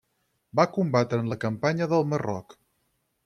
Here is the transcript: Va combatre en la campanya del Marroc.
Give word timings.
Va 0.59 0.63
combatre 0.77 1.19
en 1.25 1.29
la 1.33 1.37
campanya 1.45 1.89
del 1.93 2.09
Marroc. 2.13 2.57